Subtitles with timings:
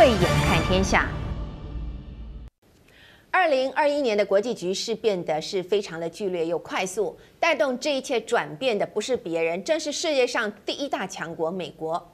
[0.00, 1.06] 慧眼看天下。
[3.30, 12.10] 二零二一年的国际局势变得是非常的剧烈又快速，带动这一切转变的不是别人，正是世界上第一大强国美国。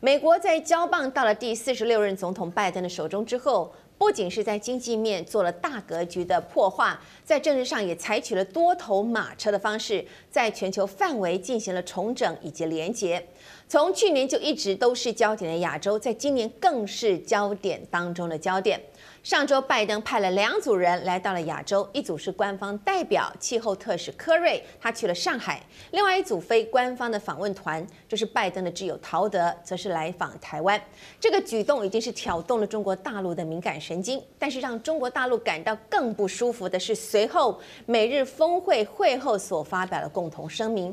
[0.00, 13.26] 美国在交棒到了第四十六任总统拜登的手中之后，不仅是在经济面做了大格局的破坏，在政治上也采取了多头马车的方式，在全球范围进行了重整以及连结。
[13.70, 18.80] 从去年就一直都是焦点的亚洲，在今年更是焦点当中的焦点。
[19.22, 25.60] 上周，拜登派了两组人来到了亚洲，一组是官方代表气候特使科瑞，他去了上海；
[25.92, 30.82] 另外一组非官方的访问团，就是拜登的挚友陶德，则是来访台湾。
[31.20, 40.92] 这个举动已经是挑动了中国大陆的敏感神经，但是让中国大陆感到更不舒服的是，随后美日峰会会后所发表的共同声明。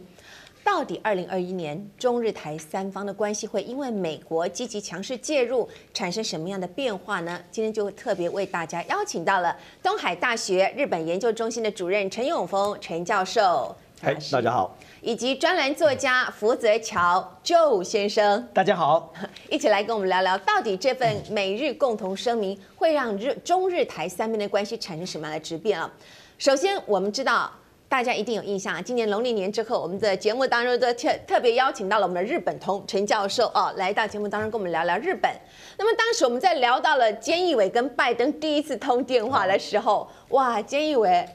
[0.67, 7.41] 到底二零二一年中日台三方的关系会因为美国积极强势介入产生什么样的变化呢？
[7.49, 19.13] 今天就特别为大家邀请到了东海大学日本研究中心的主任陈永峰陈教授，嗨，大家好，以及专栏作家福泽桥 Joe 先生，大家好，
[19.49, 25.89] 一起来跟我们聊聊，到底这份美日共同声明会让日中日台三边的关系产生什么样的质变啊？
[26.37, 27.49] 首先，我们知道。
[27.89, 35.31] 大家一定有印象啊，今年农历年之后，我们的节目当中都特特别邀请到了我们的日本通陈教授哦，来到节目当中跟我们聊聊日本。
[35.77, 41.25] 那么当时我们在聊到了菅义伟跟拜登第一次通电话的时候，哇，菅义伟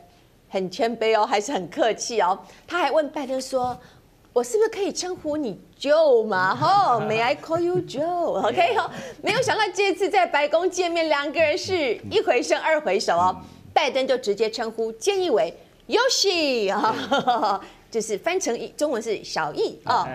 [0.50, 3.74] 很谦卑哦，还是很客气哦，他还问拜登说
[4.34, 6.54] ：“我是不是可以称呼你 Joe 嘛？
[6.54, 8.90] 哈，May I call you Joe？OK 哦，
[9.22, 13.34] 没有想到这次在白宫见面，两个人是一回生二回熟哦，
[13.72, 15.56] 拜登就直接称呼菅义伟。
[15.88, 20.06] Yoshi 啊， 就是翻成中文是小易啊，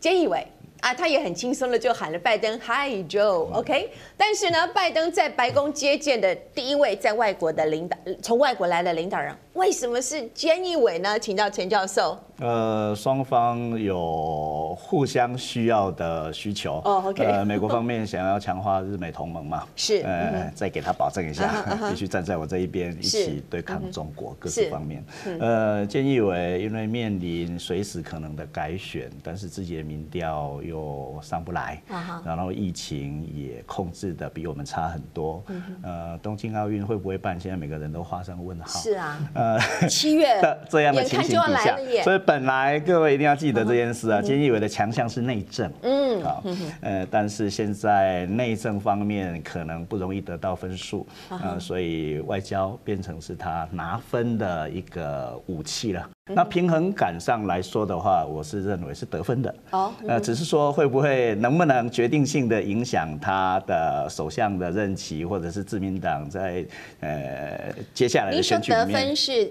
[0.00, 0.46] 菅义伟。
[0.82, 3.88] 啊，他也很轻松的就喊了拜登 Hi Joe，OK。
[4.16, 11.18] 但是呢，拜登在白宫接见的第一位在外国的领导，从外国来的领导人，为什么是菅义伟呢？
[11.18, 12.18] 请到陈教授。
[12.38, 16.80] 呃，双方有互相需要的需求。
[16.84, 17.22] 哦，OK。
[17.24, 19.64] 呃，美国方面想要强化日美同盟嘛？
[19.76, 20.00] 是。
[20.00, 25.04] 呃，再给他保证一下，必须 站在我这一边，一起对抗中国各个方面。
[25.38, 31.80] 呃，菅义伟因为面临随时可能的改选，但是自己的民调又上不来，
[32.24, 35.44] 然后疫情也控制的比我们差很多。
[35.82, 37.38] 呃，东京奥运会不会办？
[37.38, 38.80] 现在每个人都画上问号。
[38.80, 39.30] 是啊。
[39.34, 39.41] 呃，
[39.88, 42.22] 七月的这样的情形底下，所以。
[42.24, 46.42] 本来各位一定要记得这件事啊，菅义伟的强项是内政，嗯，好，
[46.80, 56.08] 呃，但是现在内政方面可能不容易得到分数，呃，所以外交变成是他拿分的一个武器了。
[56.26, 66.64] 那平衡感上来说的话，我是认为是得分的，哦，呃，只是说会不会能不能决定性的影响他的首相的任期，或者是自民党在
[67.00, 69.50] 呃接下来的选举里面是。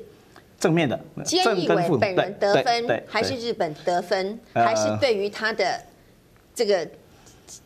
[0.58, 5.66] 正面的，菅义伟本人得分，还是日本得分，还是对于他的
[6.54, 6.88] 这个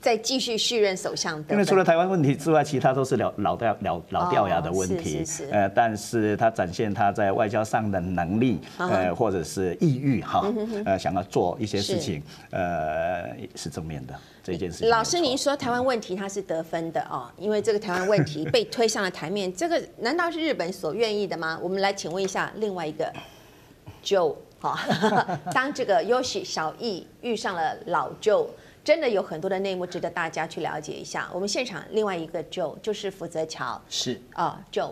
[0.02, 1.54] 再继续续任首相的？
[1.54, 5.18] 因为除了台湾问题之外，其他都是老老掉老老掉牙的问题。
[5.18, 10.46] 哦、是是是呃，但是他展现他在外交上的能力，呃，或者是意欲哈，
[10.86, 14.14] 呃，想要做一些事情，呃，是正面的。
[14.44, 21.60] 这件事情，老师，您说台湾问题它是得分的哦，因为这个台湾问题被推上了台面， 这个难道是日本所愿意的吗？
[21.64, 23.12] 我们来请问一下另外一个
[24.04, 24.80] Joe 哈，
[25.52, 28.46] 当这个 Yoshi 小易遇上了老 Joe，
[28.86, 31.28] 真的有很多的内幕值得大家去了解一下。
[31.34, 34.22] 我们现场另外一个 Joe 就是福泽桥，是。
[34.34, 34.92] 啊 Joe，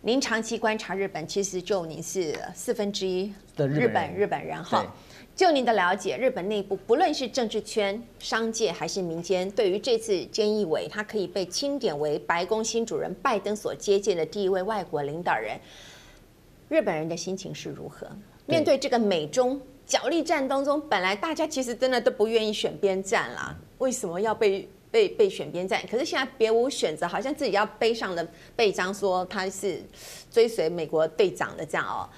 [0.00, 3.30] 您长期观察日本，其实 Joe 您是四分之一。
[3.54, 4.90] 的日本日本人哈。
[5.36, 15.58] 就您的了解，日本内部不论是政治圈、商界还是民间，对于这次菅义伟他可以被钦点为白宫新主人，拜登所接见的第一位外国领导人，
[16.68, 18.08] 日本人的心情是如何？
[18.46, 25.80] 面对这个美中角力战当中，本来大家其实真的都不愿意选边站啦，为什么要被被被选边站？
[25.90, 28.26] 可是现在别无选择，好像自己要背上了
[28.56, 29.82] 背章，说他是
[30.30, 32.08] 追随美国队长的这样哦。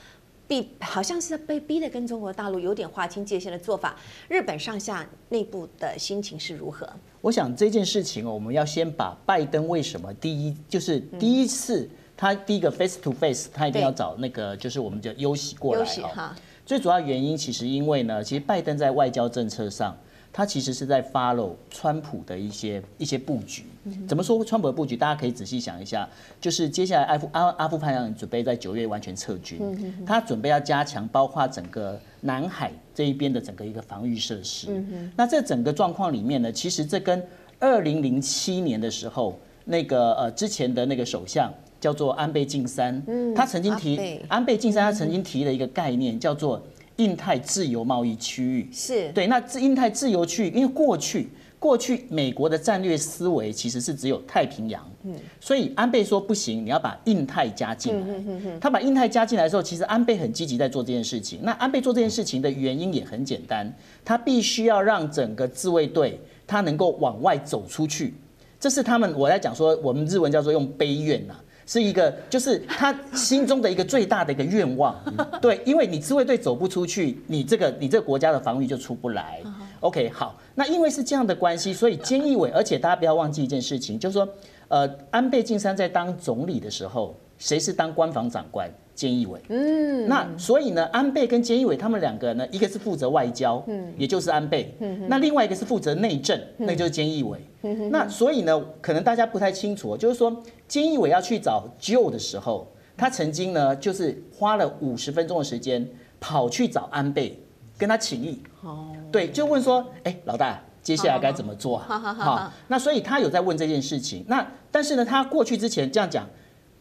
[0.48, 3.96] 逼好像是被逼的，跟中国大陆有点划清界限的做法。
[4.28, 6.88] 日本上下内部的心情是如何？
[7.20, 16.36] 我想这件事情哦，我们要先把拜登为什么第一就是第一次他第一个 face to face，他一定要找那个就是我们叫优喜过来哈。
[16.66, 19.96] 最主要原因其实因为呢，其实拜登在外交政策上。
[20.32, 23.64] 他其实是在 follow 川普的一些一些布局。
[24.06, 24.94] 怎么说川普的布局？
[24.94, 26.06] 大家可以仔细想一下，
[26.38, 29.58] 就是接下来阿富阿阿富汗准备在九月完全撤军，
[30.04, 34.84] 他准备要加强包括整个南海这一边的整个一个防御设施。
[35.16, 37.26] 那这整个状况里面呢，其实这跟
[37.58, 41.50] 二零零七年的时候，那个呃之前的那个首相
[41.80, 46.62] 叫做安倍晋三，嗯，他曾经提安倍晋三，他曾经提了一个概念叫做
[46.96, 49.26] 印太自由贸易区域，是对。
[49.26, 51.28] 那印太自由区域，因为过去
[51.58, 58.58] 过去美国的战略思维其实是只有太平洋，嗯，所以安倍说不行，你要把印太加进来。
[58.60, 61.40] 他把印太加进来的时候，其实安倍很积极在做这件事情。
[61.42, 63.72] 那安倍做这件事情的原因也很简单，
[64.04, 66.20] 他必须要让整个自卫队。
[66.48, 68.14] 他能够往外走出去，
[68.60, 71.34] 这是他们我在讲说，我们日文叫做用悲愿呐，
[71.66, 74.96] 是一个就是他心中的一个最大的一个愿望。
[75.42, 79.42] 对，因为你自卫队走不出去，你这个你这个国家的防御就出不来。
[79.80, 84.26] OK，好，那因为是这样的关系，所以菅义伟，而且大家不要忘记一件事情，就是说，
[84.68, 88.70] 呃，安倍晋三在当总理的时候，谁是当官房长官？
[88.96, 102.66] 菅义伟，嗯，那所以呢，安倍跟菅义伟他们两个呢，一个是负责外交，嗯，也就是安倍，嗯，那另外一个是负责内政，那就是菅义伟，嗯，那所以呢，可能大家不太清楚，就是说菅义伟要去找 Joe 的时候，
[102.96, 105.86] 他曾经呢，就是花了五十分钟的时间
[106.18, 107.38] 跑去找安倍，
[107.76, 111.98] 跟他请益，哦，对，就问说，哎，老大，接下来该怎么做啊？
[111.98, 116.26] 好，那所以他有在问这件事情，那但是呢，他过去之前这样讲。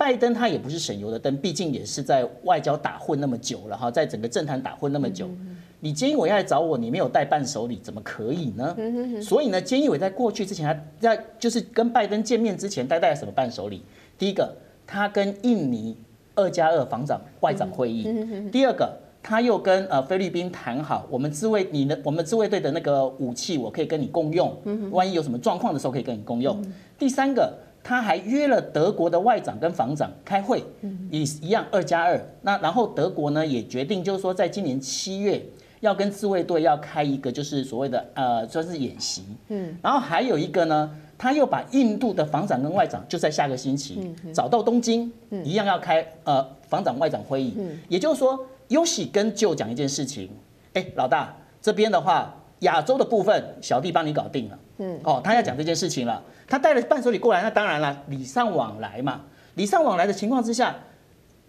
[0.05, 5.27] 拜登他也不是省油的灯，毕竟也是在外交打混那么久了哈，在整个政坛打混那么久，
[5.79, 8.77] 你菅义伟要来找我，你没有带伴手礼，怎么可以呢？
[9.19, 13.81] 所以呢，菅义伟在过去之前，他在就是跟拜登见面之前，带带了什么伴手礼？
[14.15, 14.55] 第一个，
[14.85, 15.97] 他跟印尼
[16.35, 18.03] 二加二防长外长会议；
[18.51, 24.55] 第二个，他又跟呃菲律宾谈好，我们自卫你的我们自卫队的那个武器，我可以跟你共用，
[24.91, 26.55] 万一有什么状况的时候可以跟你共用；
[26.99, 27.64] 第三个。
[27.87, 30.63] 他还约了德国的外长跟防长开会，
[31.11, 32.19] 也一样二加二。
[32.41, 35.39] 那然后德国呢也决定，就是说在今年七月
[35.81, 39.23] 要跟自卫队要开一个就是所谓的呃算是演习。
[39.49, 47.55] 嗯，然后还有一个呢，他又把印度的防长跟外长就在下个星期找到东京，一样要开呃防长外长会议。
[47.87, 50.31] 也就是说，尤喜跟 Joe 讲一件事情，
[50.73, 52.35] 哎，老大这边的话，
[52.65, 54.59] 亚洲的部分小弟帮你搞定了。
[54.77, 56.21] 嗯，哦，他要讲这件事情了。
[56.47, 59.21] 他带了伴手礼过来，那当然了，礼尚往来嘛。
[59.55, 60.75] 礼尚往来的情况之下，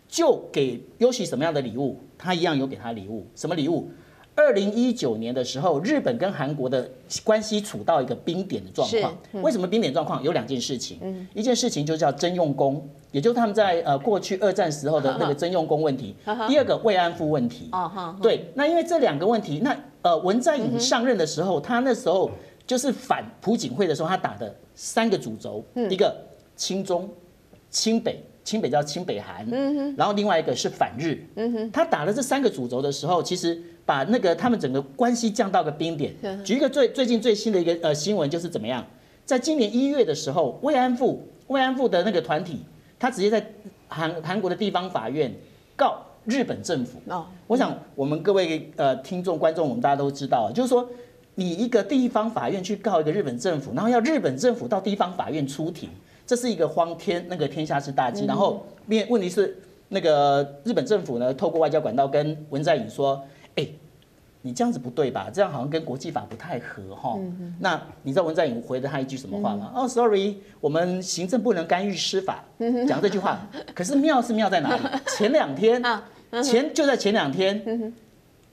[0.06, 3.26] 就给尤其什么样的礼物，他一样有给他礼物。
[3.34, 3.90] 什么礼物？
[4.36, 6.88] 二零一九年的时候，日本跟韩国的
[7.24, 9.42] 关系处到一个冰点的状况。
[9.42, 10.22] 为什么冰点状况？
[10.22, 11.26] 有两件事情。
[11.34, 16.14] 一件事情就叫征用工，也就是他们在呃过去二战时候的那个征用工问题。
[16.46, 17.70] 第二个慰安妇问题。
[18.22, 22.30] 对，那因为这两个问题，那呃文在寅上任的时候，他那时候
[22.66, 24.54] 就是反朴槿惠的时候，他打的。
[24.78, 26.14] 三个主轴，一个
[26.54, 27.08] 亲中、
[27.70, 29.44] 亲北，亲北叫清北韩，
[29.96, 31.18] 然后另外一个是反日。
[31.72, 36.14] 他打了这三个主轴的时候，其实把那个他们整个关系降到个冰点。
[36.44, 38.86] 举一个最最近最新的一个呃新闻，就是怎么样？
[39.24, 42.60] 在今年一月的时候，慰安妇慰安妇的那个团体，
[43.00, 43.44] 他直接在
[43.88, 45.34] 韩韩国的地方法院
[45.74, 47.00] 告日本政府。
[47.48, 50.88] 我想我们各位呃听众观众，我们大家都知道，就是说。
[51.38, 55.90] 你一个地方法院去告一个日本政府，然后要日本政府到地方法院出庭，
[56.26, 58.26] 这是一个荒天那个天下之大稽。
[58.26, 59.56] 然后面问题是
[59.88, 63.22] 那个日本政府呢，透过外交管道跟文在寅说，
[63.54, 63.66] 哎，
[64.42, 65.30] 你这样子不对吧？
[65.32, 67.18] 这样好像跟国际法不太合哈。
[67.60, 69.72] 那你知道文在寅回了他一句什么话吗？
[69.74, 72.44] 哦，sorry，我们行政不能干预司法，
[72.88, 73.48] 讲这句话。
[73.74, 74.82] 可是妙是妙在哪里？
[75.16, 75.82] 前两天，
[76.42, 77.94] 前就在前两天，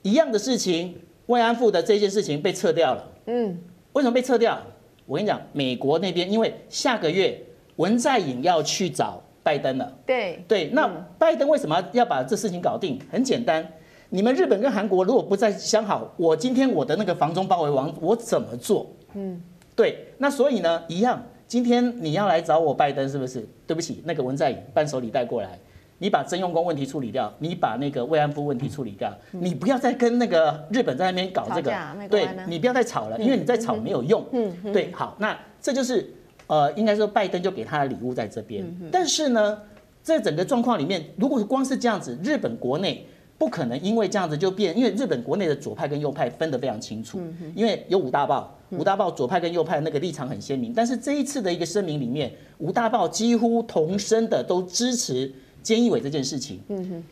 [0.03, 0.96] 一样的事情。
[1.27, 3.12] 慰安妇的这件事情被撤掉了。
[3.27, 3.58] 嗯，
[3.94, 4.62] 为什么被撤掉？
[5.06, 7.42] 我跟你讲，美国那边因为下个月
[7.77, 9.92] 文在寅要去找拜登了。
[10.06, 10.88] 对对，那
[11.18, 13.00] 拜登为什么要把这事情搞定？
[13.12, 13.68] 很简单，
[14.10, 18.89] 你们日本跟韩国如果不再想好，我今天我的那个房中包围王我怎么做？
[19.13, 19.42] 嗯，
[19.75, 23.48] 对，那所以呢，一样，今天你要来找我拜登是不是？
[23.65, 25.60] 对不起，那个文在寅伴手礼带过来。
[26.00, 31.72] 你把征用工问题处理掉，你把那个慰安妇问题处理掉，你不要再跟那个日本在那边搞这个，
[32.10, 34.25] 对，你不要再吵了，因为你再吵没有用。
[34.74, 36.13] 对，好，那这就是
[36.53, 38.63] 呃，应该说拜登就给他的礼物在这边。
[38.91, 39.60] 但是呢，
[40.03, 43.03] 这整个状况里面，如果是光是这样子，日本国内
[43.39, 47.19] 不可能因为这样子就变，因为日本国内的左派跟右派分得非常清楚，
[47.55, 50.72] 因为有五大报，五大报左派跟右派那个立场很鲜明。
[50.72, 55.31] 但是这一次的一个声明里面，五大报几乎同声的都支持。
[55.63, 56.60] 菅义伟这件事情，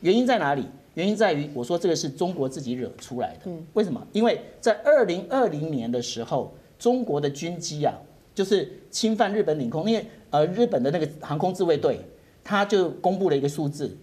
[0.01, 0.65] 原因在哪里？
[0.95, 3.49] 原因在于我说这个是中国自己惹出来的。
[3.71, 4.05] 为什么？
[4.11, 7.93] 因为在二零二零年的时候，中国的军机啊，
[8.41, 11.99] 就是侵犯日本领空，因为呃日本的那个航空自卫队，
[12.43, 13.95] 他就公布了一个数字，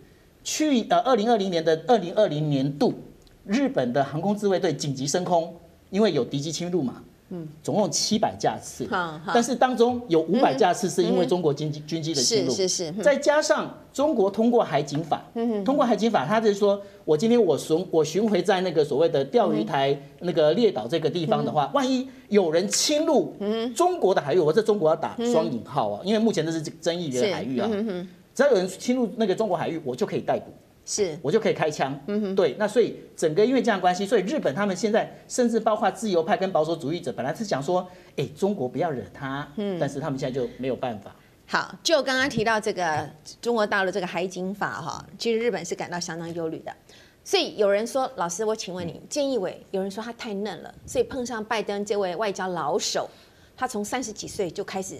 [0.44, 2.94] 去呃二零二零年的二零二零年度，
[3.44, 5.56] 日本的航空自卫队紧急升空，
[5.90, 8.88] 因为有敌机侵入嘛，嗯，总共七百架次，
[9.26, 15.22] 但是当中有五百架次是因为中国军机军机的侵入，是是是，再加上中国通过海警法，
[15.62, 23.34] 通过海警法，他就是说我今天我巡我巡回在那个所谓的钓鱼台那个列岛这个地方的话，万一有人侵入
[23.76, 27.68] 中国的海域，我在中国要打双引号啊，因为目前这是争议的海域啊，
[28.34, 30.46] 只要有人侵入那个中国海域，我就可以逮捕。
[30.90, 31.94] 是，我就可以开枪。
[32.06, 41.14] 嗯哼，对，那所以整个因为这样关系，所以日本他们现在甚至包括自由派跟保守主义者，本来是讲说，哎，中国不要惹他，嗯，但是他们现在就没有办法。
[41.46, 43.06] 好，就刚刚提到这个
[43.42, 46.74] 中国大陆这个海警法哈，其实日本是感到相当忧虑的。
[47.22, 53.06] 所以有人说，老师，我请问你，建义伟，有人说他太嫩了，所以碰上拜登这位外交老手，
[53.54, 54.96] 他从三十几岁就开始。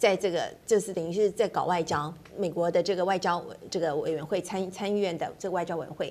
[0.00, 6.10] 在这个就是等于是在搞外交，美国的这个外交这个委员会参参议院的这个外交委员会，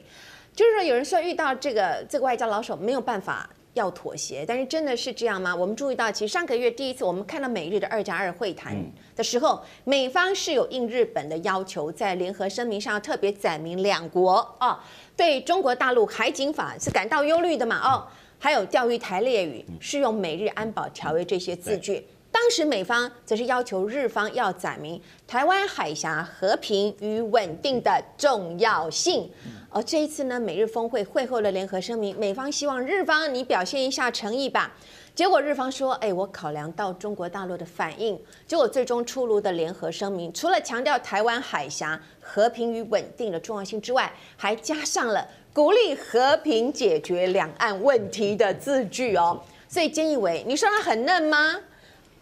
[0.54, 5.56] 就是说有人说遇到这个这个外交老手没有办法要妥协，但是真的是这样吗？
[5.56, 8.76] 我们注意到，其实上个月第一次我们看到美日的二加二会谈
[9.16, 14.78] 的时候，美方是有应日本的要求，在联合声明上特别载明两国哦
[15.18, 18.06] 对中国大陆海警法是感到忧虑的嘛哦，
[18.38, 22.06] 还有钓鱼台列屿是用美日安保条约这些字句。
[22.32, 29.30] 当时美方则是要求日方要载明台湾海峡和平与稳定的重要性。
[29.72, 34.74] 而这一次呢，美日峰会会后的联合声明，美方希望日方你表现一下诚意吧。
[35.14, 49.40] 结果日方说：“哎，我考量到中国大陆的反应。”结果最终出炉的联合声明，除了强调台湾海峡和平与稳定的重要性之外，还加上了鼓励和平解决两岸问题的字句哦。
[49.68, 51.60] 所以菅义伟，你说他很嫩吗？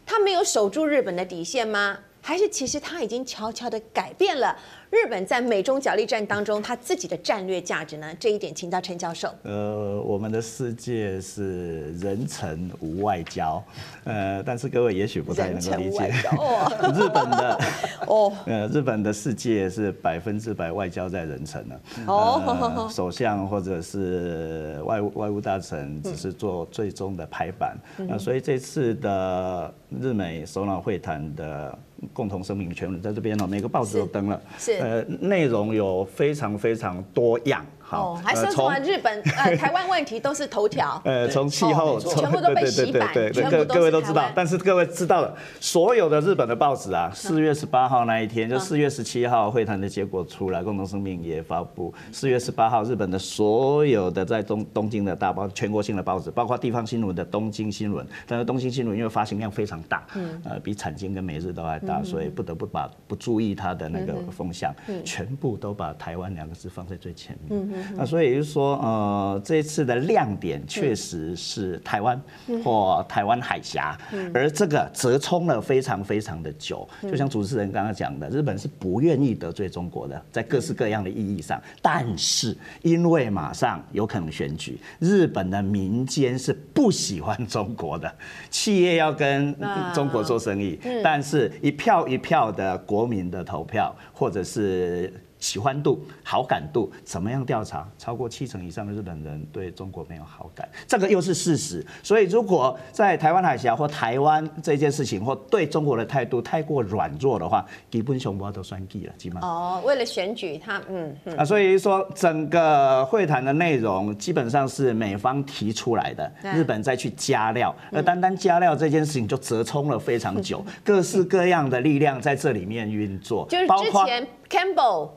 [0.08, 2.00] 他没有守住日本的底线吗？
[2.22, 4.58] 还是其实他已经悄悄的改变了？
[4.90, 8.08] 日本在美中角力战当中，它自己的战略价值呢？
[8.18, 9.30] 这一点，请教陈教授。
[9.44, 13.62] 呃，我们的世界是人臣无外交，
[14.06, 16.08] 呃，但是各位也许不太能够理解。
[16.96, 17.60] 日本的
[18.08, 21.80] 哦，呃，日本的世界是百分之百外交在人臣的。
[22.08, 27.78] 哦，首相或者是外务外务大臣只是做最终的排版。
[27.98, 31.78] 那所以这次的日美首脑会谈的。
[32.14, 34.42] 共同声明全文在这边哦，每个报纸都登了。
[34.58, 37.66] 是，呃，内容有非常非常多样。
[37.90, 41.02] 好，还是从日本呃 台湾问题都是头条。
[41.06, 43.10] 呃，从气候，全部都被洗版，
[43.50, 44.30] 各各位都知道。
[44.36, 51.94] 但是各位知道了，所有的日本的报纸啊，四月十八号那一天，就四月十七号会谈的结果出来，共同声明也发布。
[52.12, 60.06] 四月十八号，日本的所有的在东东京的大报，全国性的报纸，包括地方新闻的东京新闻，但是东京新闻因为发行量非常大，
[60.44, 64.74] 呃，比产经跟每日都还大，所以不得不把不注意它的那个风向，
[65.06, 67.77] 全部都把台湾两个字放在最前面。
[67.96, 72.20] 那所以就是说，呃，这一次的亮点确实是台湾
[72.64, 73.98] 或台湾海峡，
[74.34, 76.88] 而这个折冲了非常非常的久。
[77.04, 81.62] 就像主持人刚刚讲的，日本是不愿意得罪中国的，在各式各样的意义上。
[81.82, 88.12] 但是因为马上有可能选举，日本的民间是不喜欢中国的，
[88.50, 89.56] 企业要跟
[89.94, 95.14] 中国做生意，但是一票一票的国民的投票，或者是。
[95.40, 97.88] 喜欢度、好感度怎么样调查？
[97.98, 101.86] 超过七成以上的日本人对中国没有好感，这个又是事实。
[102.02, 109.50] 所以，如果在台湾海峡或台湾这件事情，或对中国的态度太过软弱的话，基本上我都算计了，基本上。
[109.50, 111.38] 哦，为了选举，他嗯嗯。
[111.38, 125.12] 啊，所以说整个会谈的内容基本上是美方提出来的，日本再去加料，而单单加料这件事情就折冲了非常久， 各式各样的力量在这里面运作，就是之前 Campbell。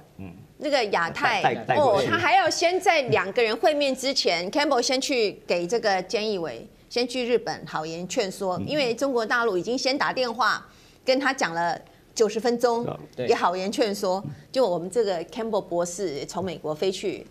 [0.62, 10.68] 那个亚太哦，他还要先在两个人会面之前，Campbell 先去给这个菅义伟先去日本好言劝说，因为中国大陆已经先打电话
[11.02, 11.80] 跟他讲了
[12.14, 12.86] 九十分钟，
[13.26, 14.22] 也好言劝说。
[14.52, 17.26] 就我们这个 Campbell 博士从美国飞去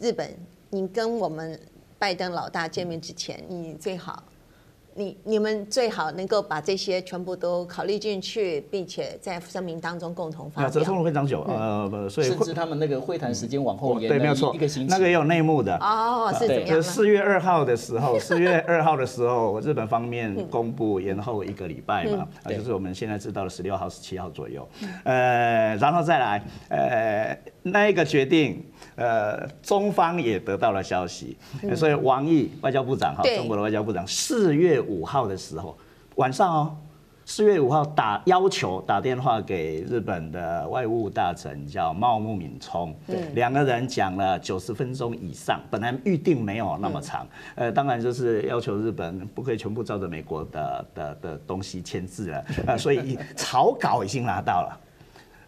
[0.00, 0.34] 日本，
[0.70, 1.60] 你跟我们
[1.98, 4.22] 拜登老大见面之前，你最好。
[4.94, 10.70] 你你们最好能够把这些全部都考虑进去，并且在声明当中共同发表。
[10.70, 14.88] 折冲了非常久，呃，所以甚至他们那个会谈时间往后延了一个星期。
[14.88, 15.76] 对，没有错，那个也有内幕的。
[15.78, 16.68] 哦，是怎么样？
[16.68, 24.68] 就四月二号的时候， 四月二号的时候，日本方面公布延后一个礼拜嘛，啊，就是我们现在知道的十六号、十七号左右。
[25.04, 28.64] 呃，然后再来，呃，那一个决定。
[29.00, 31.34] 呃，中方也得到了消息，
[31.74, 35.74] 所以王毅外交部长哈，中国的外交部长四月五号的时候
[36.16, 36.76] 晚上哦，
[37.24, 54.80] 四月五号打要求打电话给日本的外务大臣叫茂木敏充，对，两个人讲了九十分钟以上，本来预定没有那么长，呃，当然就是要求日本不可以全部照着美国的的的东西签字了， 呃，所以草稿已经拿到了。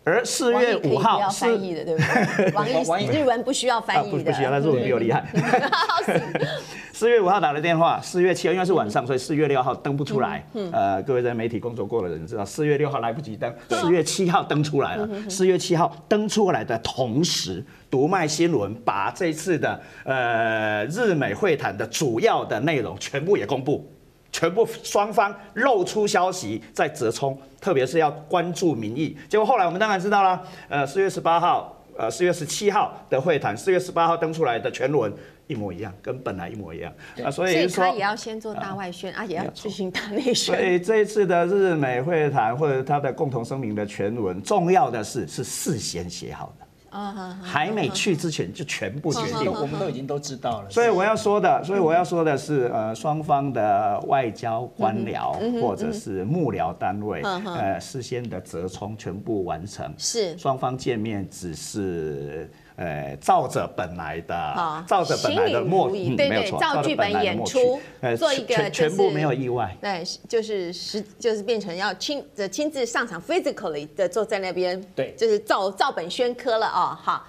[0.04, 2.52] 而四月五号是翻译的，对不对？
[2.88, 5.25] 王毅日文不需要翻译的，不需要，他日文比我厉害。
[6.92, 10.44] 四月五号打了电话，四月七号因为是晚上，所以四月六号登不出来。
[10.73, 15.09] 呃，各位在媒体工作过的人知道，四月六号来不及登，四月七号登出来了。
[15.28, 23.88] 四月七号登出来的同时，读卖新闻把这次的呃日美会谈的主要的内容全部也公布。
[24.33, 29.17] 全部双方露出消息在折冲，特别是要关注民意。
[29.29, 35.12] 结果后来我们当然知道了，呃，四月十八号，呃，四月十七号的会谈，四月十八号登出来的全文
[35.47, 36.91] 一模一样，跟本来一模一样。
[37.23, 40.57] 啊，所以他也要先做大外宣啊，也要进行大内宣。
[40.57, 46.67] 所以这一次的日美会谈或者他的共同声明的全文，重要的是是事先写好的。
[46.92, 50.70] 啊，还没去之前就全部决定，我们都已经都知道了。
[50.70, 60.37] 所以我要说的，所以我要说的是，呃，双方的外交官僚或者是幕僚单位，呃，事先的折冲全部完成，是。
[60.37, 62.50] 双方见面只是。
[62.83, 67.81] 呃，照着本来的，照着本来的默，对对，照剧本演出，
[68.19, 69.77] 做一个全部没有意外。
[69.81, 76.99] 对，就是实就是变成要亲的亲自上场，physically 的坐在那边，对，就是照照本宣科了哦。
[77.01, 77.25] 好，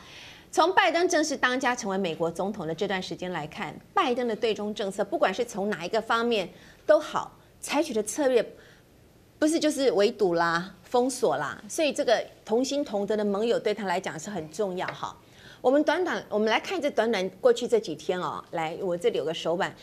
[0.51, 6.49] 从拜登正式当家成为美国总统的这段时间来看，拜登的对中政策，不管是从哪一个方面
[6.87, 7.31] 都好，
[7.61, 8.43] 采取的策略
[9.37, 15.15] 不是就是围堵啦、封锁啦，所以这个同心同德的盟友对他来讲是很重要哈。
[15.63, 19.73] 我们短短，我们来看这短短过去这几天哦，来，我这里有个手板，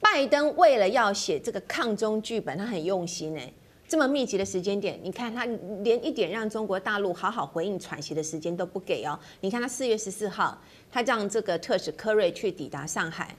[0.00, 3.42] 拜登为了要写这个抗中剧本，他很用心呢。
[3.88, 5.44] 这么密集的时间点，你看他
[5.82, 9.18] 连一点让中国大陆好好回应喘息的时间都不给哦。
[9.40, 10.56] 你看他四月十四号，
[10.88, 13.34] 他让这个特使柯瑞去抵达上海，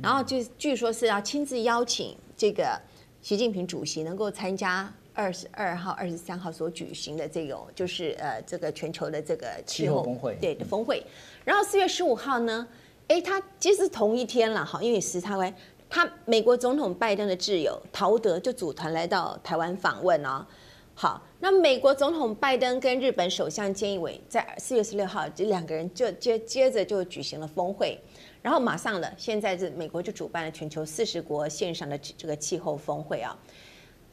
[0.00, 2.80] 然后就据说是要亲自邀请这个
[3.22, 4.94] 习近平主席能够参加。
[5.18, 11.02] 二十二号、二十三号所举行的这种，就是呃，这个全球的这个气候峰会，对的峰会。
[11.44, 12.64] 然后四月十五号呢，
[13.08, 15.56] 哎，他其实同一天了哈，因为时差关系，
[15.90, 20.46] 他美国总统拜登的挚友陶德就组团来到台湾访问哦。
[20.94, 27.98] 好，那美国总统拜登跟日本首相菅义伟在四月十六号，这两个人就接接着就举行了峰会，
[28.40, 33.36] 然后马上的，现在是美国就主办了全球四十国线上的这个气候峰会啊。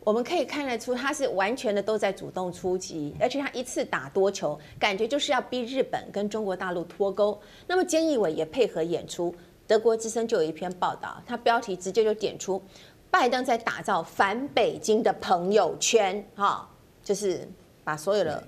[0.05, 7.37] 我们可以看得出，他是完全的都在主动出击，而且他一次打多球，感觉就是要逼日本跟中国大陆脱钩。
[7.65, 9.33] 那么菅义伟也配合演出，
[9.65, 12.61] 德国之声就有一篇报道，他标题直接就点出，
[13.09, 16.69] 拜登在打造反北京的朋友圈，哈，
[17.03, 17.49] 就是
[17.83, 18.43] 把所有的，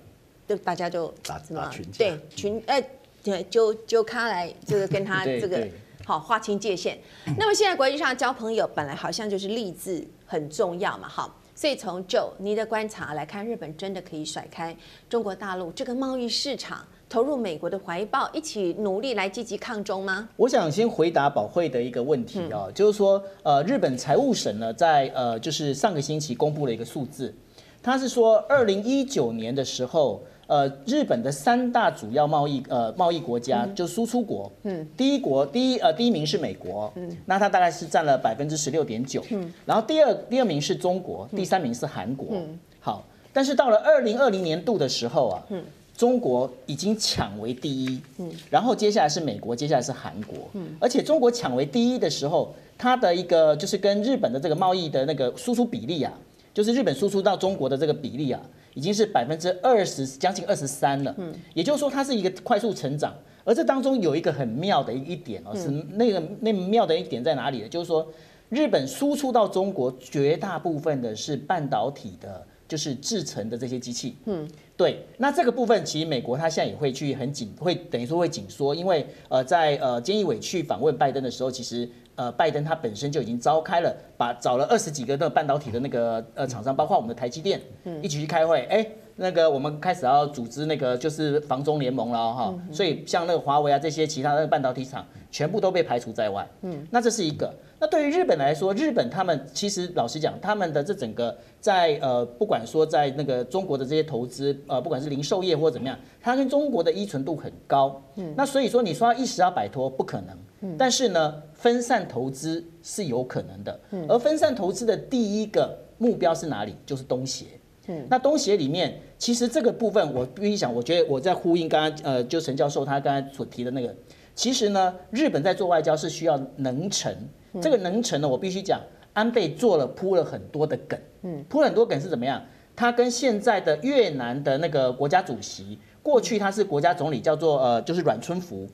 [0.48, 2.80] 就大家就打什么对群，哎，
[3.24, 5.68] 对，就就他来这个跟他 这个
[6.06, 7.00] 好划清界限。
[7.36, 11.34] 那么现在国际上交朋友本来好像就是励志很重要嘛，哈。
[11.56, 14.78] 所以从 Joe 你的观察来看，日本真的可以甩开
[15.10, 20.30] 中国大陆这个贸易市场，投入美国的怀抱，一起努力来积极抗中吗？
[20.36, 27.34] 我想先回答宝慧的一个问题啊，嗯、就是说，呃，日本财务省呢，在呃，就是上个星期公布了一个数字，
[27.82, 30.22] 他是说，二零一九年的时候。
[30.48, 45.62] 呃，日本的三大主要贸易呃贸易国家就输出国，嗯，第一国第一呃第一名是美国，嗯，那它大概是占了百分之十六点九，嗯，然后第二第二名是中国，第三名是韩国，嗯，好，但是到了二零二零年度的时候啊，嗯，
[45.98, 56.14] 中国已经抢为第一，嗯，然后接下来是美国，接下来是韩国，嗯，而且中国抢为第一的时候，它的一个就是跟日本的这个贸易的那个输出比例啊，
[56.54, 58.40] 就是日本输出到中国的这个比例啊。
[58.78, 61.12] 已经是百分之二十，将近二十三了。
[61.18, 63.12] 嗯，也就是说，它是一个快速成长。
[63.44, 67.68] 而这当中有一个很妙的一点哦，是那个那妙的一点在哪里呢？
[67.68, 68.08] 就是说，
[68.50, 74.16] 日本输出到中国绝大部分的是半导体的，就是制成的这些机器。
[74.26, 75.04] 嗯，对。
[75.18, 81.90] 那这个部分其实美国它现在也会去很紧，会等于说会紧缩，因为呃，在呃菅义伟去访问拜登的时候，其实。
[82.18, 87.62] 呃，拜登他本身就已经召开了，把找了二十几个那个半导体的那个呃厂商，包括我们的台积电，
[88.02, 88.66] 一起去开会。
[88.72, 92.54] 哎，那个我们开始要组织那个就是防中联盟了哈。
[92.72, 96.48] 所以像那个华为啊这些其他的半导体厂，全部都被排除在外。
[96.64, 97.54] 嗯，那这是一个。
[97.80, 108.02] 那对于日本来说，日本他们其实老实讲，他们的这整个在呃不管说在那个中国的这些投资，呃不管是零售业或者怎么样，它跟中国的依存度很高。
[108.16, 110.36] 嗯，那所以说你说一时要摆脱不可能。
[110.78, 113.80] 但是呢，分散投资是有可能的。
[114.08, 116.76] 而分散投资的第一个目标是哪里？
[116.86, 117.46] 就是东协。
[117.88, 123.96] 嗯，那东协里面，其实这个部分我必须讲，我觉得我在呼应刚刚呃，就陈教授他刚才所提的那个，
[124.36, 127.16] 其实呢，日本在做外交是需要能成。
[127.62, 128.82] 这个能成呢，我必须讲，
[129.14, 131.00] 安倍做了铺了很多的梗。
[131.22, 132.44] 嗯，铺了很多梗是怎么样？
[132.76, 138.68] 他跟现在的越南的那个国家主席，过去他是国家总理，叫做呃，就是阮春福。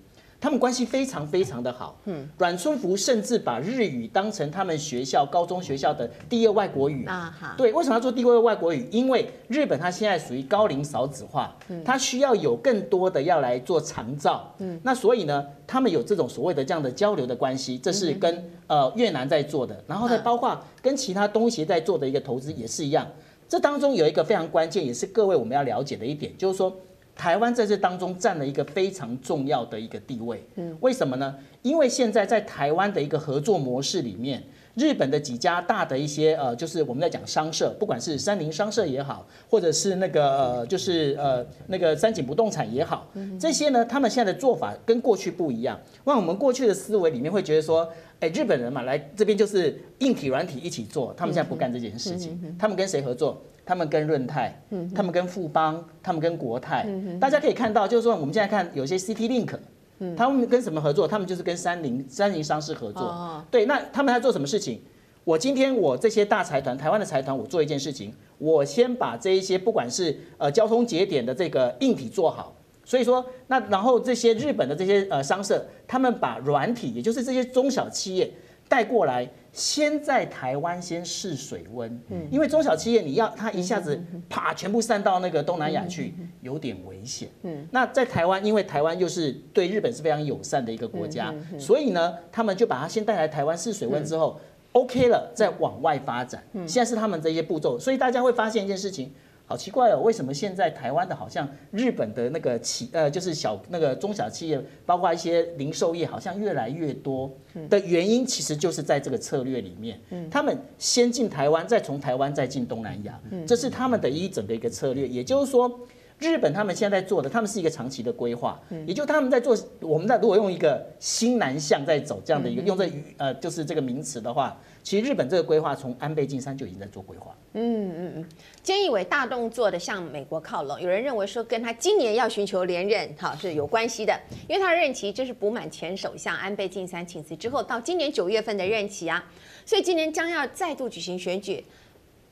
[0.44, 7.06] 他们关系非常非常的好，嗯，阮春福甚至把日语当成他们学校高中学校的第二外国语。
[7.06, 8.86] 啊，好，对，为什么要做第二外国语？
[8.92, 23.08] 因为日本它现在属于高龄少子化，嗯，它需要有更多的要来做长照，嗯，那所以呢，他们有这种所谓的这样的交流的关系，这是跟呃越南在做的，然后再包括跟其他东协在做的一个投资也是一样，
[23.48, 26.76] 这当中有一个非常关键，也是各位我们要了解的一点，就是说。
[27.15, 31.36] 台湾在这当中占了一个非常重要的一个地位，嗯，为什么呢？
[31.62, 34.43] 因为现在在台湾的一个合作模式里面，
[34.76, 43.08] 日本的几家大的一些呃，就是我们在讲商社，不管是三菱商社也好，或者是那个呃，就是呃那个三井不动产也好，
[43.39, 45.80] 这些呢，他们现在的做法跟过去不一样。
[46.04, 47.89] 那我们过去的思维里面会觉得说，
[48.24, 53.42] 哎，日本人嘛，来这边就是硬体软体一起做，他们现在不干这件事情，他们跟谁合作？
[53.66, 54.58] 他们跟润泰，
[54.96, 56.88] 他们跟富邦，他们跟国泰，
[57.20, 61.06] 大家可以看到，就是说我们现在看有些 CT Link，他们跟什么合作？
[61.06, 63.44] 他们就是跟三菱、三菱商事合作。
[63.52, 64.80] 对，那他们在做什么事情？
[65.26, 78.32] 我今天我这些大财团，台湾的财团，我做一件事情，我先把这一些不管是呃交通节点的这个硬体做好，所以说那然后这些日本的这些呃商社，他们把软体，也就是这些中小企业
[78.67, 79.30] 带过来。
[79.56, 94.41] 先在台湾先试水温，嗯，因为中小企业你要它一下子啪全部散到那个东南亚去，有点危险，嗯，那在台湾，因为台湾又是对日本是非常友善的一个国家，所以呢，他们就把它先带来台湾试水温之后
[94.72, 99.13] ，OK 了，再往外发展，现在是他们这些步骤，所以大家会发现一件事情。
[99.54, 107.32] 好奇怪哦，为什么现在台湾的好像日本的那个企呃，就是小那个中小企业，包括一些零售业，好像越来越多
[107.70, 115.08] 的原因，其实就是在这个策略里面，他们先进台湾，再从台湾再进东南亚，这是他们的一整个一个策略。
[115.08, 115.72] 也就是说，
[116.18, 124.60] 日本他们现在在做的，他们是一个长期的规划，也就他们在做，我们在如果用一个新南向在走这样的一个用这语呃，就是这个名词的话。
[124.84, 127.34] 其实日本这个规划从安倍晋三就已经在做规划。
[127.54, 128.30] 嗯嗯嗯，
[128.63, 139.24] 菅义伟大动作的向美国靠拢，有人认为说跟他今年要寻求连任哈是有关系的，因为他的任期就是补满前首相安倍晋三请辞之后到今年九月份的任期啊，
[139.65, 141.63] 所以今年将要再度举行选举。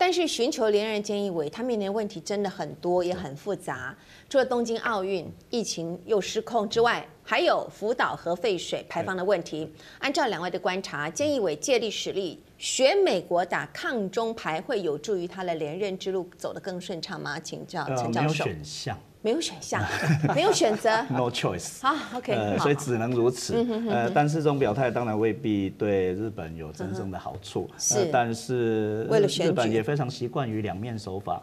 [0.02, 3.96] 但是寻求连任菅义伟，他面临的问题真的很多，也很复杂。
[4.28, 9.72] 除了东京奥运疫情又失控之外，还有福岛核废水排放的问题。
[10.00, 17.40] 按照两位的观察，菅义伟借力使力，学美国打抗中牌，会有助于他的连任之路走得更顺畅吗？
[17.40, 18.46] 请教陈教授。
[18.46, 19.84] 没有选项，没有选项，
[20.34, 21.80] 没有选择，no choice。
[21.82, 23.54] 好，OK，呃，所以只能如此。
[23.88, 27.70] 呃，但是这种表态当然未必对日本有真正的好处。
[27.78, 31.40] 是，但是日本也非常习惯于两面手法。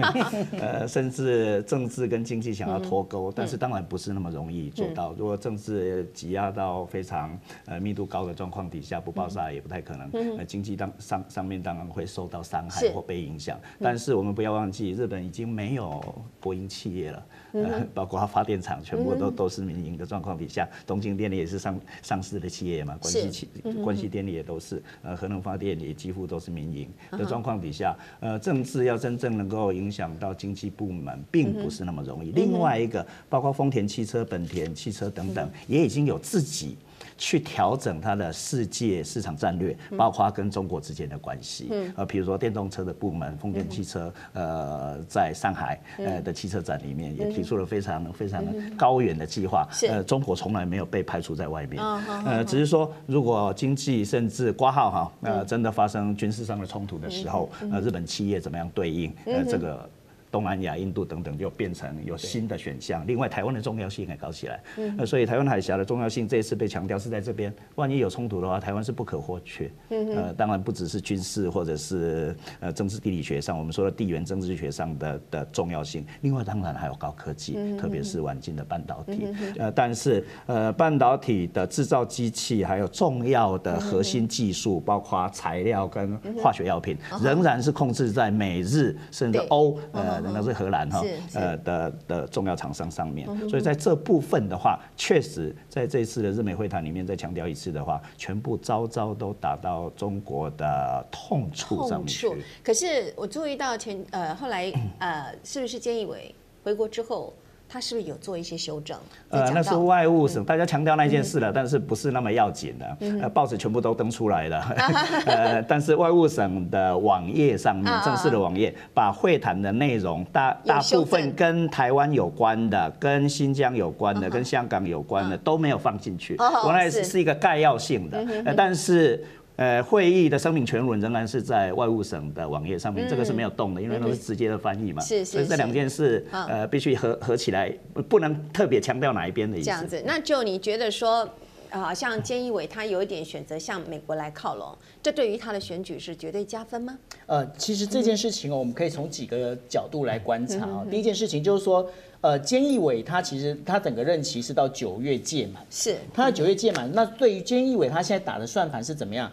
[0.58, 5.12] 呃，甚至政治跟经济想要脱钩，但是当然不是那么容易做到。
[5.18, 10.10] 如果政治挤压到非常呃密度高的状况底下，不爆炸也不太可能。
[10.38, 13.60] 呃，经济当上上面当然会受到伤害或被影响。
[13.78, 16.02] 但是我们不要忘记，日本已经没有
[16.40, 17.01] 国营企业。
[17.10, 23.48] 了，呃， 包括发电厂全部都都是民营的状况底下，东京电力也是上上市的企业嘛，关西企
[23.82, 32.30] 关系电力也都是，呃，核能发电也几乎都是民营的状况底下，呃，政治要真正能够影响到经济部门，并不是那么容易。
[32.32, 36.76] 另外一个，包括丰田汽车、本田汽车等等，也已经有自己。
[37.22, 41.70] 去调整它的世界市场战略，包括跟中国之间的关系。
[41.94, 48.44] 呃，比如说电动车的部门，丰田汽车，呃，在上海呃的汽车展里面也提出了非常非常
[48.76, 49.64] 高远的计划。
[49.88, 51.80] 呃，中国从来没有被排除在外面。
[52.24, 59.14] 呃，只是说如果经济甚至挂号哈，呃，真的发生军事上的冲突的时候，呃，日本企业怎么样对应？
[59.26, 59.88] 呃，这个。
[60.32, 63.06] 东南亚、印度等等，就变成有新的选项。
[63.06, 64.60] 另外，台湾的重要性也搞起来。
[64.78, 67.52] 嗯那所以，台湾海峡的重要性这一次被强调是在这边。
[67.74, 69.70] 万一有冲突的话，台湾是不可或缺。
[69.90, 76.02] 呃，当然不只是军事或者是呃政治地理学上，我们说的地缘政治学上的的重要性。
[76.22, 79.28] 另外，当然还有高科技，特别是晚近的半导体。
[79.58, 90.21] 呃，但是呃，半导体的制造机器还有重要的核心技术，包括材料跟化学药品，仍然是控制在美日甚至欧呃。
[90.32, 91.02] 那是荷兰哈，
[91.34, 93.26] 呃的的重要厂商上面。
[93.48, 102.30] 所以在这部分的话，确实在这次的日美会谈里面再强调一次的话，全部招招都打到中国的痛处上面去。
[102.62, 107.32] 可是我注意到前呃后来呃是不是菅义伟回国之后？
[107.72, 108.98] 他是不是有做一些修正？
[109.30, 112.96] 呃，那是外务省，大家强调那件事了，但是不是那么要紧的。
[113.22, 114.60] 呃，报纸全部都登出来了。
[115.24, 126.36] 呃，但是外务省的网页上面，正式的网页，把会谈的内容大大部分跟台湾有关的、跟新疆有关的、跟香港有关的都没有放进去。
[126.66, 128.22] 原来是一个概要性的，
[128.54, 129.24] 但是。
[129.56, 135.02] 呃，会议的声明全文仍然是在外务省的网页上面，这个是没有动的，因为都是直接的翻译嘛。
[135.02, 135.24] 是是。
[135.24, 137.70] 所以这两件事，呃，必须合合起来，
[138.08, 139.66] 不能特别强调哪一边的意思。
[139.66, 141.28] 这样子，那就你觉得说，
[141.70, 146.98] 啊，像菅义伟他有一点选择向美国来靠拢，这对于他的选举是绝对加分吗？
[147.26, 150.86] 呃，其实这件事情哦，我们可以从几个角度来观察哦。
[150.90, 151.86] 第一件事情就是说，
[152.22, 156.90] 呃，菅义伟他其实他整个任期是到九月届满，是他的九月届满。
[156.92, 159.30] 那对于菅义伟他现在打的算盘是怎么样？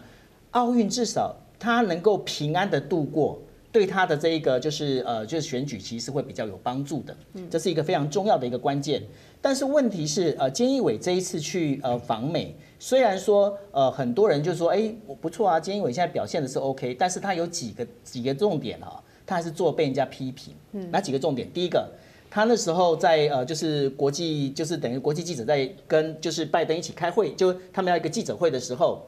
[0.52, 7.16] 奥运至少他能够平安的度过，对他的这一个就是呃就是选举其实会比较有帮助的，
[7.48, 9.02] 这是一个非常重要的一个关键。
[9.40, 20.52] 但是问题是呃菅义伟这一次去呃访美，虽然说呃很多人就说哎不错啊，菅义伟现在表现的是 OK，但是他有几个几个重点啊，他还是做被人家批评。
[20.90, 21.50] 哪几个重点？
[21.52, 21.88] 第一个，
[22.28, 29.06] 他那时候在呃就是国际就是等于国际记者在跟就是拜登一起开会，就他们要一个记者会的时候。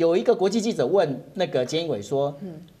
[0.00, 2.34] 有一个国际记者问那个菅义伟说：“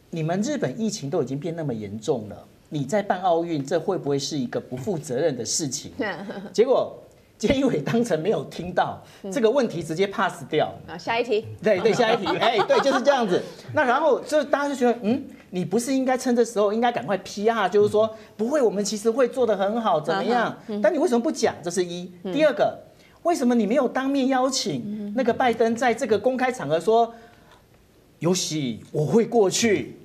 [0.08, 5.92] 你们日本疫情都已经变那么严重了，你在办奥运，这会不会是一个不负责任的事情？”
[6.50, 6.98] 结果
[7.38, 8.98] 菅义伟当成没有听到
[9.30, 10.72] 这个问题，直接 pass 掉。
[10.88, 11.44] 啊，下一题。
[11.62, 12.26] 对对，下一题。
[12.40, 13.42] 哎，对，就是这样子。
[13.74, 20.56] 那然后就大家就觉得，嗯，你不是应该趁这时候应该赶快 PR，就是说不会，我们其实会做的很好，怎么样？
[20.82, 21.54] 但你为什么不讲？
[21.62, 22.10] 这是一。
[22.32, 22.78] 第二个。
[23.22, 27.14] 为什么你没有当面邀请那个拜登在这个公开场合说，
[28.18, 29.96] 有喜我会过去？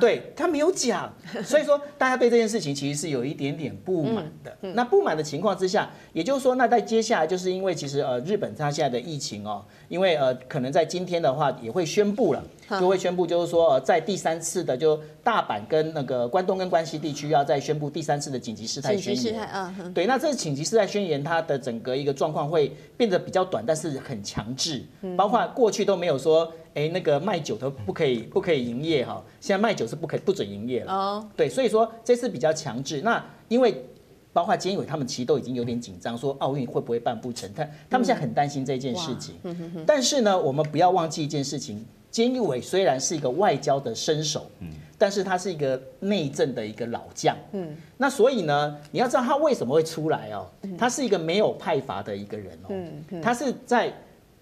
[0.00, 4.56] 对，他没有讲，所以说大家对这件事情其实是有一点点不满的。
[4.74, 12.42] 那不满的情况之下，也就是说，那在接下来就是因为其实呃日本它现在的疫情哦，因为呃可能在今天的话也会宣布了。
[12.78, 19.48] 就会宣布，就是说，呃，在第三次的就大阪跟那个关东跟关西地区要再宣布第三次的紧急事态宣言。
[19.52, 24.84] 嗯，对，那这紧急事态宣言它的整个一个状况会变得比较短，但是很强制，
[25.16, 30.92] 包括过去都没有说，哎，那个卖酒的不可以不可以营业哈，现在卖酒是不可以不准营业了。
[30.92, 33.00] 哦，对，所以说这次比较强制。
[33.00, 33.84] 那因为
[34.32, 37.52] 包括菅义伟他们其实都已经有点紧张，说奥运会不会办不成？
[37.52, 39.34] 他他们现在很担心这件事情。
[39.84, 41.84] 但是呢，我们不要忘记一件事情。
[42.12, 44.68] 菅义伟虽然是一个外交的身手，嗯，
[44.98, 50.46] 但是他是一个内政的一个老将，嗯，那所以呢，你要知道他为什么会出来哦，
[50.76, 53.92] 他是一个没有派阀的一个人哦，嗯，他是在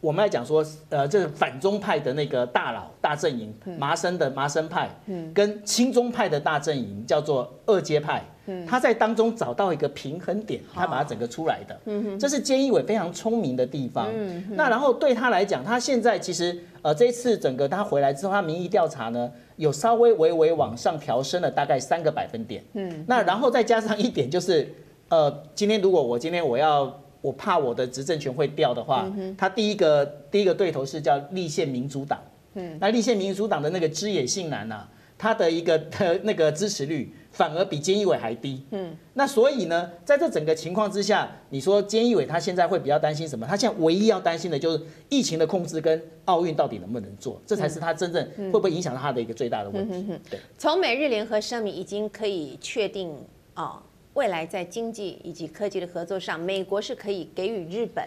[0.00, 8.24] 我们来讲说，呃，这个反中派的那个大佬大阵营，麻生的麻生派，嗯，跟亲中派的大阵营叫做二阶派。
[8.66, 11.78] 他在当中找到一个平衡点，他把它整个出来的，
[12.18, 14.08] 这是菅义伟非常聪明的地方。
[14.50, 22.64] 那然后对他来讲，他现在其实呃这一次整个他回来之后，他民意调查呢有稍微微微往上调升了大概三个百分点。
[22.72, 24.72] 嗯，那然后再加上一点就是，
[25.08, 32.18] 呃，今天如果我今天我要我怕我的执政权会掉的话，他第一个第一个对头是叫立宪民主党。
[32.54, 34.86] 嗯，那立宪民主党的那个枝野信男呐，
[35.18, 37.12] 他的一个的那个支持率。
[37.30, 43.46] 反而比菅义伟还低，嗯，那所以呢，在这整个情况之下，你说菅义伟他现在会比较担心什么？
[43.46, 50.18] 他现在唯一要担心的就是疫情的控制跟奥运到底能不能做，这才是他真正会不会影响到他的一个最大的问题。
[50.30, 53.14] 对，从美日联合声明已经可以确定
[53.54, 53.80] 啊，
[54.14, 58.04] 未来在经济以及科技的合作上，美国是可以给予日本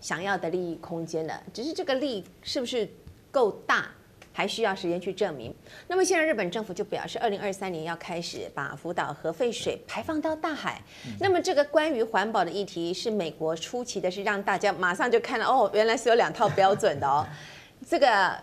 [0.00, 2.86] 想要的利益空间的，只是这个利是不是
[3.30, 3.88] 够大？
[4.36, 5.54] 还需要时间去证明。
[5.86, 10.82] 那么现在日本政府就表示，二零二三年要开始把福岛核废水排放到大海。
[11.20, 17.24] 那么这个关于环保的议题是美国出奇的，是让大家马上就看到哦，原来是有两套标准的哦。
[17.88, 18.36] 这个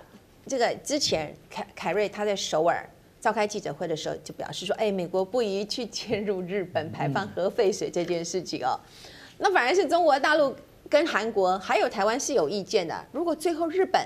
[0.48, 8.80] 这个之前凯凯瑞他在首尔召开记者会的时候就表示说，哎，美国不宜去介入日本排放核废水这件事情哦。
[9.38, 10.56] 那反而是中国大陆
[10.90, 13.06] 跟韩国还有台湾是有意见的。
[13.12, 14.02] 如果最后日本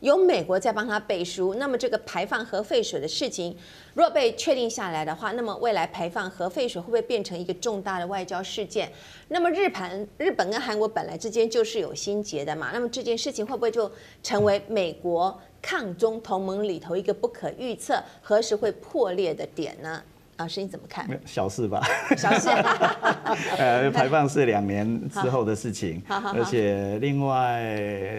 [0.00, 3.56] 有美国在帮他背书，那么这个排放核废水的事情，
[3.94, 8.90] 若被确定下来的话，那么未来排放核废水会不会变成一个重大的外交事件？
[9.28, 13.90] 那么日盘、日本跟韩国本来之间就是有心结的嘛，那么这件事情会不会就
[14.22, 20.02] 成为美国抗中同盟里头一个不可预测、何时会破裂的点呢？
[20.40, 21.06] 老师你怎么看？
[21.26, 21.82] 小事吧，
[22.16, 22.48] 小事。
[23.60, 27.62] 呃，排放是两年 之后的事情，而且另外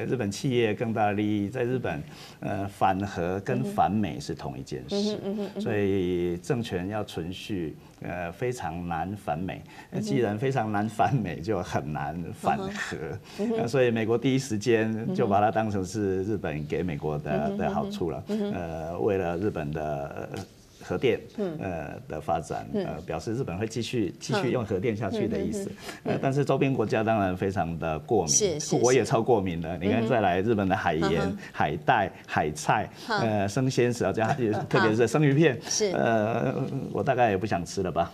[0.07, 1.99] 日本企业更大的利益，在日本，
[2.41, 5.17] 呃，反核跟反美是同一件事，
[5.59, 9.59] 所以政权要存续，呃，非常难反美。
[9.99, 13.67] 既然非常难反美，就很难反核。
[13.67, 18.23] 所以美国第一时间就把它当成是日本给美国的的好处了。
[18.27, 20.29] 呃，为了日本的。
[20.83, 21.19] 核电
[21.59, 25.71] 呃的发展呃表示日本会继续继续用核电下去的意思，
[26.03, 29.77] 呃但是周边国家当然非常的过敏，我也超过敏的。
[29.77, 34.35] 你看再来日本的海盐、海带、海菜呃生鲜食啊这样，
[34.67, 35.91] 特别是生鱼片，是。
[35.91, 36.53] 呃
[36.91, 38.11] 我大概也不想吃了吧。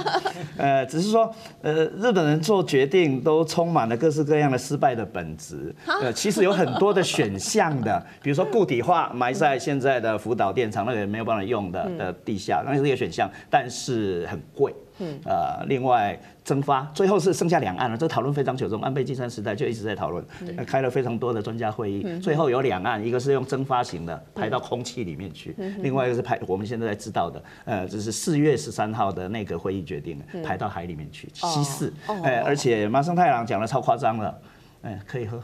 [0.58, 11.90] 呃只是说呃日本人做决定都充满了各式各样的失败的本质，呃其实有很多的选项的，比如说固体化埋在现在的福岛电厂，那个也没有办法用的。
[12.02, 14.74] 呃，地下那是一个选项，但是很贵。
[14.98, 17.96] 嗯，呃，另外蒸发，最后是剩下两岸了。
[17.96, 20.24] 这讨论非常久，从安倍晋三时代就一直在讨论，
[20.66, 22.18] 开了非常多的专家会议。
[22.20, 31.92] 最后有两岸，一个是用蒸发型的排到空气里面去，另外一个是排我们现在在知道的，呃，这是四月十三号的内阁会议决定的，排到海里面去，稀释。
[32.22, 34.36] 哎，而且麻生太郎讲的超夸张了。
[34.82, 35.40] 哎，可以喝，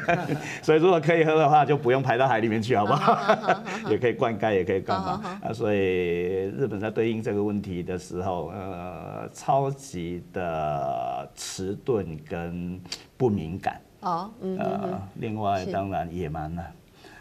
[0.62, 3.60] 所以如果可以喝的话，就不用排到海里面去，好不好？
[3.90, 5.52] 也可以灌溉，也可以干嘛啊？
[5.52, 12.80] 所以日本在对应这个问题的时候，呃，超级的迟钝跟
[13.18, 13.78] 不敏感。
[14.00, 16.64] 哦，呃，另外当然野蛮了，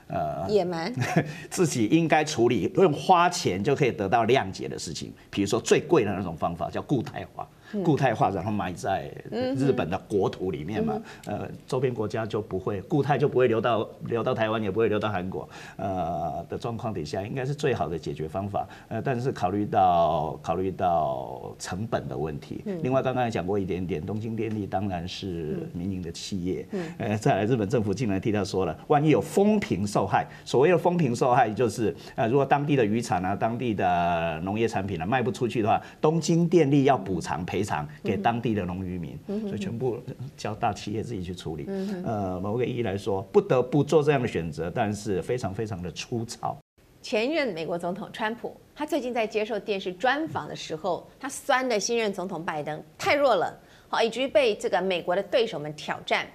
[0.07, 0.93] 呃，野蛮，
[1.51, 7.45] 自己应该处理用花钱就可以得到谅解的事情，比如说最贵的那种方法叫固态化。
[7.83, 9.11] 固态化，然后埋在
[9.55, 18.67] 日本的国土里面嘛，呃，周边国家就不会固态，就不会流到流到台湾，也不会流到韩国，呃的状况底下，应该是最好的解决方法。
[18.87, 26.65] 呃，但是考虑到考虑到成本的问题，另外刚刚也讲过一点点，东京电力当然是民营的企业，
[26.97, 37.58] 呃，再来日本政府竟然替他说了，万一有风评受害，所谓的风评受害就是，呃，如果当地的渔产啊，当地的农业产品啊卖不出去的话，东京电力要补偿赔。
[37.59, 39.99] 赔偿给当地的农渔民，所以全部
[40.37, 41.67] 交大企业自己去处理。
[42.05, 46.57] 呃，某个意义来说，不得不做这样的选择，但是非常非常的粗糙。
[47.01, 53.57] 前任美国总统川普，他最近在接受电视专访的时候，他酸的新任总统拜登太弱了，
[53.89, 56.25] 好，以至于被这个美国的对手们挑战。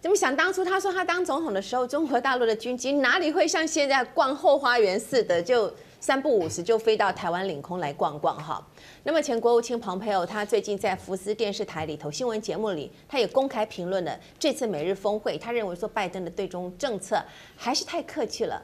[0.00, 5.72] 怎么想当初他说他当总统的时候，中国大陆的军机哪里会像现在逛后花园似的就？
[6.02, 8.60] 三不五时就飞到台湾领空来逛逛哈。
[9.04, 15.38] 那么前国务卿蓬佩奥他最近在福斯电视台里头新闻节目里，他也公开评论了这次美日峰会。
[15.38, 17.22] 他认为说拜登的对中政策
[17.56, 18.60] 还是太客气了。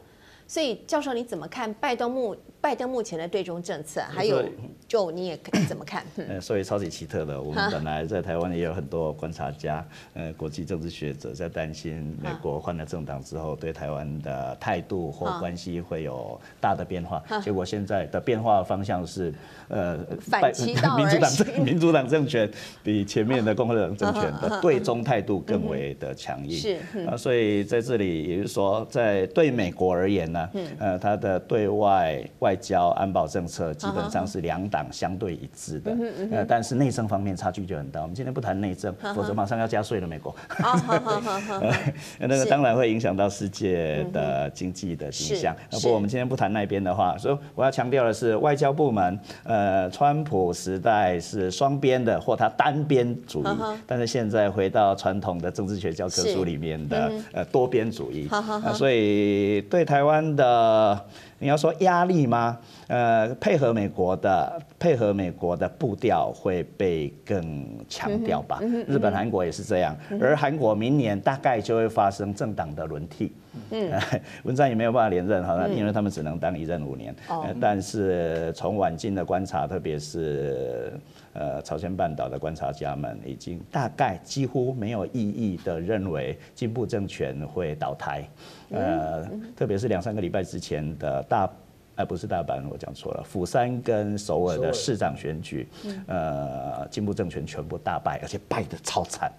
[0.49, 4.01] 所以教授你怎么看拜登目拜登目前的对中政策？
[4.11, 4.43] 还有
[4.89, 6.03] 就你也怎么看？
[6.29, 17.23] 呃，所以超级奇特的，我们本来在台湾也有很多观察家，呃，国际政治学者在担心美国换了政党之后对台湾的态度或关系会有大的变化。
[17.43, 19.33] 结果现在的变化方向是，
[19.69, 20.49] 呃，反。
[20.97, 22.51] 民主党政民主党政权
[22.83, 26.57] 比前面的共和党政权的对中态度更为的强硬。
[26.57, 30.49] 是啊，所以在这里也就是说，在对美国而言呢，
[30.79, 35.97] 呃，他的对外外交安保政策基本上是两党相对一致的，
[36.33, 38.03] 呃，但是内政方面差距就很大。
[38.03, 40.09] 我们今天不谈内政，否则马上要加税了。
[40.09, 40.35] 美国，
[42.19, 45.55] 那个当然会影响到世界的经济的形象。
[45.71, 53.49] 不过我们今天不谈那边的话，所以我要强调的是，外交部门，呃，川普时代是双边的或他单边主义，
[53.87, 61.05] 但是现在回到传统的政治学教科书里面的呃多边主义，好所以对台湾的。
[61.39, 62.59] 你要说压力吗？
[62.89, 68.61] 呃，配合美国的配合美国的步调会被更强调吧。
[68.87, 73.33] 日本、韩国也是这样，而韩国明年大概就会发生政党的轮替。
[73.71, 73.93] 嗯，
[74.45, 77.15] 文在寅也没有办法连任哈，那因为他们只能当一任五年。
[77.61, 80.93] 但是从晚近的观察，特别是
[81.33, 88.29] 呃朝鲜半岛的观察家们，已经大概几乎没有异议的认为进步政权会倒台。
[88.71, 91.51] 呃，特别是两三个礼拜之前的大，
[91.97, 95.69] 哎，不是大阪，我讲错了，釜山跟首尔的市长选举，
[96.07, 99.33] 呃，进步政权全部大败，而且败得超惨，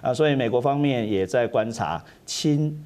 [0.00, 2.76] 啊，所以美国方面也在观察亲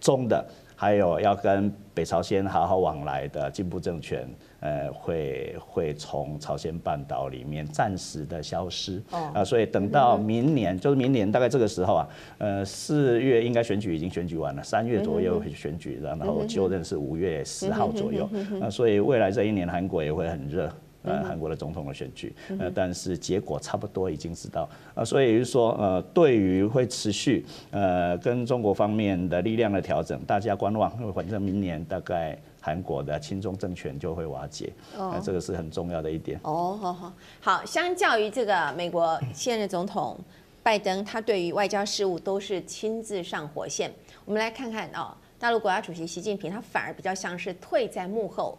[0.00, 0.44] 中的，
[0.76, 4.28] 还有要跟北朝鲜好好往来的进步政权。
[4.58, 9.00] 呃，会会从朝鲜半岛里面暂时的消失
[9.32, 12.08] 啊，所以等到明年，就是明年大概这个时候啊，
[12.38, 18.28] 呃，四月应该选举已经选举完了，三月左右会选举，然后就任是五月十号左右
[18.60, 20.68] 啊，所以未来这一年韩国也会很热。
[21.06, 36.38] 呃韩国的总统的选举，呃，但是结果差不多已经知道啊，所以就是说呃，对于会持续呃跟中国方面的力量的调整，大家观望，因为反正明年大概韩国的亲中政权就会瓦解，那这个是很重要的一点。
[36.42, 40.18] 哦，好好好，相较于这个美国 现任总统
[40.62, 43.92] 拜登，他对于外交事务都是亲自上火线。
[44.24, 45.14] 我们来看看哦。
[45.38, 48.56] 大陆国家主席习近平，他反而比较像是退在幕后，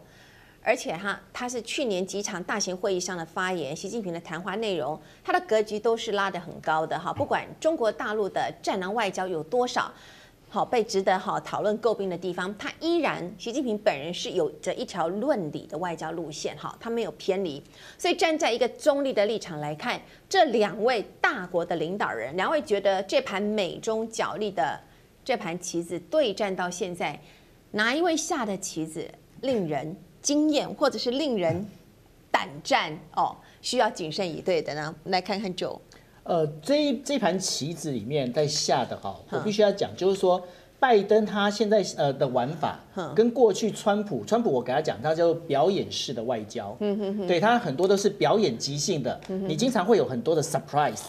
[0.62, 7.12] 而且哈，他是去年几场大型会议上的发言，习近平的谈话内容，他的格局都是拉得很高的哈。
[7.12, 9.90] 不管中国大陆的战狼外交有多少
[10.50, 17.62] 好被值得好讨论诟病的地方，他依然习近平本人是有着一条论理的外交路线哈，他没有偏离。
[17.96, 24.80] 所以站在一个中立的立场来看，这两位大国的领导人，两位觉得这盘美中角力的。
[25.24, 27.20] 这盘棋子对战到现在，
[27.72, 29.06] 哪一位下的棋子
[29.42, 31.66] 令人惊艳，或者是令人
[32.30, 33.36] 胆战哦？
[33.62, 34.94] 需要谨慎以对的呢？
[35.04, 35.78] 来看看 Joe。
[36.22, 40.42] 呃，这这盘棋子里面在下的哈，我必须要讲，就是说。
[40.80, 42.78] 拜登他现在呃的玩法，
[43.14, 46.76] 跟过去川普，川普我给他讲，他叫做表演式的外交，
[47.26, 51.00] 对他很多都是表演即兴的，你经常会有很多的 surprise，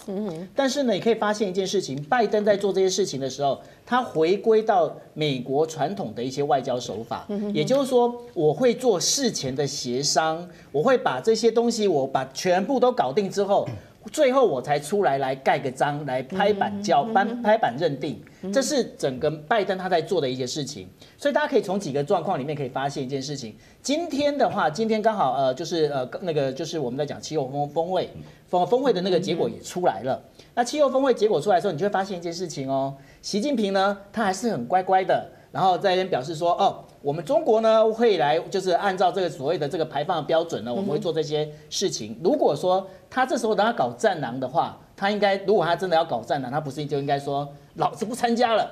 [0.56, 13.68] 但是呢，你可以发现一件事情，拜登在做这些事情的时候，他回归到美国传统的一些外交手法，也就是说，我会做事前的协商，我会把这些东西我把全部都搞定之后。
[14.12, 20.88] 最后我才出来来盖个章，来拍板交颁拍板认定，这是整个拜登他在做的一些事情。
[21.18, 23.56] 所以大家可以从几个状况里面可以发现一件事情。
[23.82, 28.10] 今天的话，今天刚好呃就是呃那个就是我们在讲气候峰峰会
[28.48, 30.22] 峰峰会的那个结果也出来了。
[30.56, 36.84] 那气候峰会结果出来的时候，你就会发现一件事情哦，习近平呢他还是很乖乖的，然后在那边表示说哦。
[37.02, 42.20] 我们中国呢会来，就是按照这个所谓的这个排放的标准呢，我们会做这些事情。
[42.24, 48.70] 如果说他这时候等他搞战狼的话，他应该如果他真的要搞战狼，他不是就应该说老子不参加了？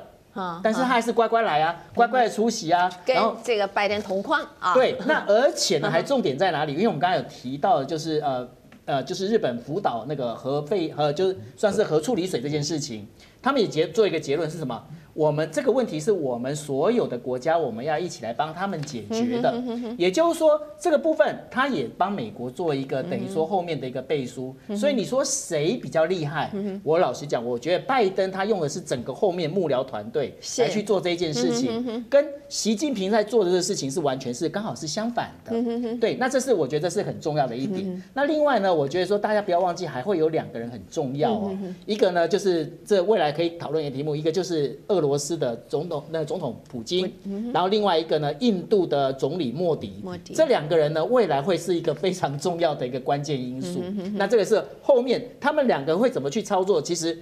[0.62, 4.72] 但是他还是乖乖来啊，乖乖的出席啊，然后这个拜登同框啊。
[4.74, 6.74] 对，那 而且呢还重点在哪里？
[6.74, 8.48] 因为我们刚才有提到的就是呃
[8.86, 13.08] 呃，就是日本福岛那个核废呃，就是算是核处理水这件事情，
[13.42, 14.84] 他们也结做一个结论是什么？
[15.18, 19.52] 我们这个问题是我们所有的国家，我们要一起来帮他们解决的。
[19.98, 24.56] 也就是说，这个部分他也帮美国做一个等于说后面的一个背书。
[24.76, 26.52] 所以你说谁比较厉害？
[26.84, 35.52] 我老实讲，我觉得拜登他用的是整个后面幕僚团队来去做这件事情，跟习近平在做的这个事情是完全是刚好是相反的。
[36.00, 38.04] 对，那这是我觉得是很重要的一点。
[38.14, 41.58] 那另外呢，我觉得说大家不要忘记，还会有两个人很重要哦。
[41.88, 45.07] 一个呢就是这未来可以讨论的题目，一个就是俄罗。
[45.08, 47.10] 俄罗斯的总统，那个总统普京，
[47.54, 50.04] 然后另外一个呢，印度的总理莫迪，
[50.34, 53.82] 这两个人呢，未来会是一个非常重要的一个关键因素。
[54.16, 56.82] 那这个是后面他们两个会怎么去操作？
[56.82, 57.18] 其实，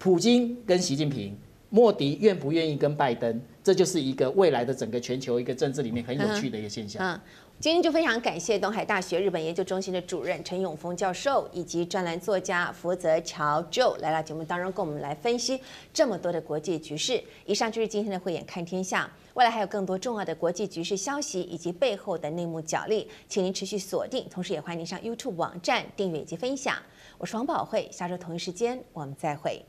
[0.00, 1.36] 普京跟习近平，
[1.70, 7.20] 莫迪愿不愿意跟拜登，这就是一个未来的整个全球一个政治里面很有趣的一个现象。
[7.60, 15.60] 今天就非常感谢东海大学日本研究中心的主任陈永丰教授，以及专栏作家福泽乔 Joe 来到节目当中，跟我们来分析
[15.94, 17.22] 这么多的国际局势。
[17.46, 26.76] 以上就是今天的慧眼看天下，未来还有更多重要的国际局势消息以及背后的内幕角力，请您持续锁定，同时也欢迎您上 YouTube 网站订阅以及分享。
[27.18, 29.64] 我是王宝慧，下周同一时间我们再会。